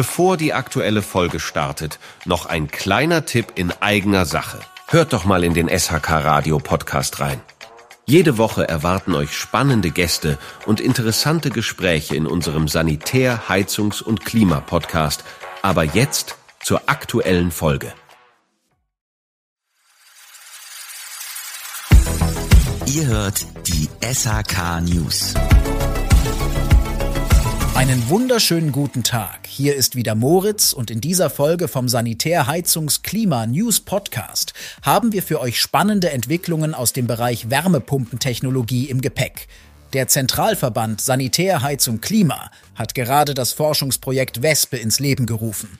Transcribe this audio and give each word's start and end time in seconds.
Bevor 0.00 0.38
die 0.38 0.54
aktuelle 0.54 1.02
Folge 1.02 1.38
startet, 1.40 1.98
noch 2.24 2.46
ein 2.46 2.68
kleiner 2.68 3.26
Tipp 3.26 3.52
in 3.56 3.70
eigener 3.82 4.24
Sache. 4.24 4.58
Hört 4.88 5.12
doch 5.12 5.26
mal 5.26 5.44
in 5.44 5.52
den 5.52 5.68
SHK 5.68 6.08
Radio 6.24 6.58
Podcast 6.58 7.20
rein. 7.20 7.38
Jede 8.06 8.38
Woche 8.38 8.66
erwarten 8.66 9.14
euch 9.14 9.36
spannende 9.36 9.90
Gäste 9.90 10.38
und 10.64 10.80
interessante 10.80 11.50
Gespräche 11.50 12.16
in 12.16 12.26
unserem 12.26 12.66
Sanitär-, 12.66 13.42
Heizungs- 13.50 14.00
und 14.00 14.24
Klimapodcast. 14.24 15.22
Aber 15.60 15.84
jetzt 15.84 16.36
zur 16.62 16.80
aktuellen 16.86 17.50
Folge. 17.50 17.92
Ihr 22.86 23.06
hört 23.06 23.44
die 23.68 23.90
SHK 24.02 24.80
News. 24.80 25.34
Einen 27.80 28.10
wunderschönen 28.10 28.72
guten 28.72 29.04
Tag. 29.04 29.46
Hier 29.46 29.74
ist 29.74 29.96
wieder 29.96 30.14
Moritz 30.14 30.74
und 30.74 30.90
in 30.90 31.00
dieser 31.00 31.30
Folge 31.30 31.66
vom 31.66 31.88
Sanitär 31.88 32.46
Heizungs 32.46 33.00
Klima 33.00 33.46
News 33.46 33.80
Podcast 33.80 34.52
haben 34.82 35.14
wir 35.14 35.22
für 35.22 35.40
euch 35.40 35.58
spannende 35.58 36.10
Entwicklungen 36.10 36.74
aus 36.74 36.92
dem 36.92 37.06
Bereich 37.06 37.48
Wärmepumpentechnologie 37.48 38.90
im 38.90 39.00
Gepäck. 39.00 39.48
Der 39.94 40.08
Zentralverband 40.08 41.00
Sanitär 41.00 41.62
Heizung 41.62 42.02
Klima 42.02 42.50
hat 42.74 42.94
gerade 42.94 43.32
das 43.32 43.54
Forschungsprojekt 43.54 44.42
Wespe 44.42 44.76
ins 44.76 45.00
Leben 45.00 45.24
gerufen. 45.24 45.78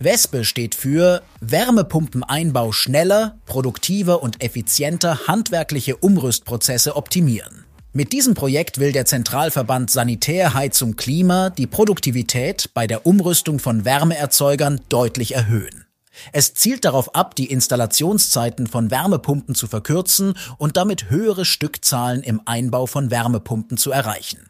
Wespe 0.00 0.44
steht 0.44 0.74
für 0.74 1.22
Wärmepumpeneinbau 1.40 2.72
schneller, 2.72 3.38
produktiver 3.46 4.24
und 4.24 4.42
effizienter 4.42 5.28
handwerkliche 5.28 5.98
Umrüstprozesse 5.98 6.96
optimieren. 6.96 7.67
Mit 7.98 8.12
diesem 8.12 8.34
Projekt 8.34 8.78
will 8.78 8.92
der 8.92 9.06
Zentralverband 9.06 9.90
Sanitär, 9.90 10.54
Heizung, 10.54 10.94
Klima 10.94 11.50
die 11.50 11.66
Produktivität 11.66 12.70
bei 12.72 12.86
der 12.86 13.06
Umrüstung 13.06 13.58
von 13.58 13.84
Wärmeerzeugern 13.84 14.80
deutlich 14.88 15.34
erhöhen. 15.34 15.84
Es 16.32 16.54
zielt 16.54 16.84
darauf 16.84 17.16
ab, 17.16 17.34
die 17.34 17.50
Installationszeiten 17.50 18.68
von 18.68 18.92
Wärmepumpen 18.92 19.56
zu 19.56 19.66
verkürzen 19.66 20.34
und 20.58 20.76
damit 20.76 21.10
höhere 21.10 21.44
Stückzahlen 21.44 22.22
im 22.22 22.40
Einbau 22.44 22.86
von 22.86 23.10
Wärmepumpen 23.10 23.76
zu 23.76 23.90
erreichen. 23.90 24.48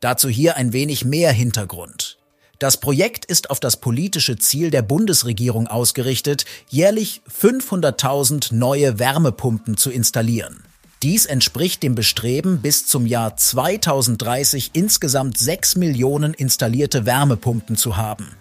Dazu 0.00 0.30
hier 0.30 0.56
ein 0.56 0.72
wenig 0.72 1.04
mehr 1.04 1.32
Hintergrund. 1.32 2.16
Das 2.58 2.78
Projekt 2.78 3.26
ist 3.26 3.50
auf 3.50 3.60
das 3.60 3.76
politische 3.76 4.38
Ziel 4.38 4.70
der 4.70 4.80
Bundesregierung 4.80 5.66
ausgerichtet, 5.66 6.46
jährlich 6.70 7.20
500.000 7.30 8.54
neue 8.54 8.98
Wärmepumpen 8.98 9.76
zu 9.76 9.90
installieren. 9.90 10.63
Dies 11.04 11.26
entspricht 11.26 11.82
dem 11.82 11.94
Bestreben, 11.94 12.62
bis 12.62 12.86
zum 12.86 13.04
Jahr 13.04 13.36
2030 13.36 14.70
insgesamt 14.72 15.36
6 15.36 15.76
Millionen 15.76 16.32
installierte 16.32 17.04
Wärmepumpen 17.04 17.76
zu 17.76 17.98
haben. 17.98 18.34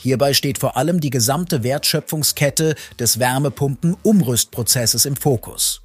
Hierbei 0.00 0.32
steht 0.32 0.56
vor 0.56 0.78
allem 0.78 1.00
die 1.00 1.10
gesamte 1.10 1.62
Wertschöpfungskette 1.62 2.74
des 2.98 3.18
Wärmepumpen-Umrüstprozesses 3.18 5.04
im 5.04 5.14
Fokus. 5.14 5.82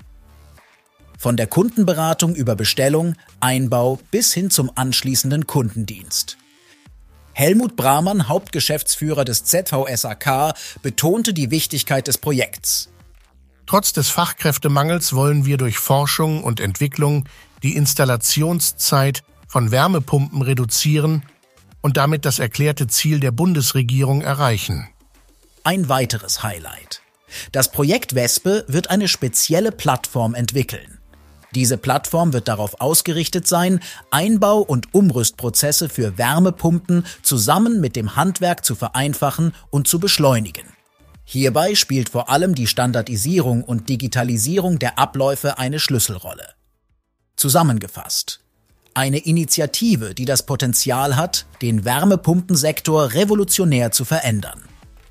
Von 1.18 1.36
der 1.36 1.48
Kundenberatung 1.48 2.34
über 2.34 2.56
Bestellung, 2.56 3.18
Einbau 3.42 4.00
bis 4.10 4.32
hin 4.32 4.50
zum 4.50 4.72
anschließenden 4.74 5.48
Kundendienst. 5.48 6.38
Helmut 7.34 7.76
Brahmann, 7.76 8.30
Hauptgeschäftsführer 8.30 9.26
des 9.26 9.44
ZVSAK, 9.44 10.54
betonte 10.82 11.34
die 11.34 11.52
Wichtigkeit 11.52 12.08
des 12.08 12.18
Projekts. 12.18 12.88
Trotz 13.72 13.94
des 13.94 14.10
Fachkräftemangels 14.10 15.14
wollen 15.14 15.46
wir 15.46 15.56
durch 15.56 15.78
Forschung 15.78 16.44
und 16.44 16.60
Entwicklung 16.60 17.24
die 17.64 17.78
Installationszeit 17.78 19.24
von 19.48 19.72
Wärmepumpen 19.72 20.42
reduzieren 20.42 21.24
und 21.80 21.96
damit 21.96 22.26
das 22.26 22.40
erklärte 22.40 22.88
Ziel 22.88 23.22
der 23.22 23.32
Bundesregierung 23.32 24.24
erreichen. 24.24 24.90
Ein 25.64 25.88
weiteres 25.88 26.44
Highlight. 26.44 27.02
Das 27.54 27.72
Projekt 27.72 28.14
Wespe 28.14 28.66
wird 28.68 28.90
eine 28.90 29.08
spezielle 29.08 29.72
Plattform 29.72 30.36
entwickeln. 30.36 31.00
Diese 31.56 31.78
Plattform 31.78 32.34
wird 32.34 32.50
darauf 32.50 32.82
ausgerichtet 32.82 33.48
sein, 33.48 33.80
Einbau- 34.10 34.60
und 34.60 34.94
Umrüstprozesse 34.94 35.88
für 35.88 36.18
Wärmepumpen 36.18 37.06
zusammen 37.22 37.80
mit 37.80 37.96
dem 37.96 38.18
Handwerk 38.18 38.66
zu 38.66 38.76
vereinfachen 38.76 39.54
und 39.70 39.88
zu 39.88 40.02
beschleunigen. 40.02 40.68
Hierbei 41.24 41.76
spielt 41.76 42.10
vor 42.10 42.30
allem 42.30 42.56
die 42.56 42.68
Standardisierung 42.68 43.64
und 43.64 43.90
Digitalisierung 43.90 44.80
der 44.80 45.00
Abläufe 45.00 45.58
eine 45.58 45.80
Schlüsselrolle. 45.80 46.48
Zusammengefasst. 47.36 48.40
Eine 48.94 49.20
Initiative, 49.20 50.14
die 50.14 50.26
das 50.26 50.46
Potenzial 50.46 51.16
hat, 51.16 51.46
den 51.62 51.86
Wärmepumpensektor 51.86 53.14
revolutionär 53.14 53.92
zu 53.92 54.04
verändern. 54.04 54.62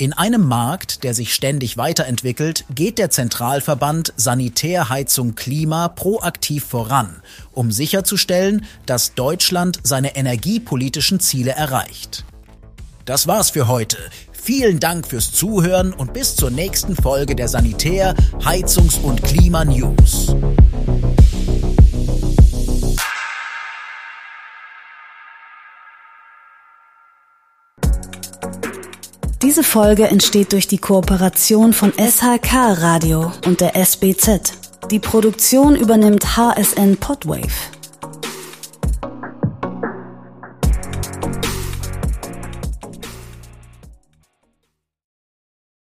In 0.00 0.14
einem 0.14 0.46
Markt, 0.46 1.04
der 1.04 1.12
sich 1.12 1.34
ständig 1.34 1.76
weiterentwickelt, 1.76 2.64
geht 2.74 2.96
der 2.96 3.10
Zentralverband 3.10 4.14
Sanitär, 4.16 4.88
Heizung, 4.88 5.34
Klima 5.34 5.88
proaktiv 5.88 6.64
voran, 6.64 7.22
um 7.52 7.70
sicherzustellen, 7.70 8.64
dass 8.86 9.14
Deutschland 9.14 9.78
seine 9.82 10.16
energiepolitischen 10.16 11.20
Ziele 11.20 11.50
erreicht. 11.50 12.24
Das 13.04 13.26
war's 13.26 13.50
für 13.50 13.68
heute. 13.68 13.98
Vielen 14.42 14.80
Dank 14.80 15.06
fürs 15.06 15.32
Zuhören 15.32 15.92
und 15.92 16.14
bis 16.14 16.34
zur 16.34 16.50
nächsten 16.50 16.96
Folge 16.96 17.36
der 17.36 17.46
Sanitär, 17.46 18.14
Heizungs- 18.42 18.98
und 19.02 19.22
Klima 19.22 19.66
News. 19.66 20.34
Diese 29.42 29.62
Folge 29.62 30.08
entsteht 30.08 30.52
durch 30.52 30.66
die 30.66 30.78
Kooperation 30.78 31.74
von 31.74 31.92
SHK 31.92 32.80
Radio 32.80 33.32
und 33.46 33.60
der 33.60 33.76
SBZ. 33.76 34.54
Die 34.90 34.98
Produktion 34.98 35.76
übernimmt 35.76 36.36
HSN 36.36 36.96
Podwave. 36.96 37.79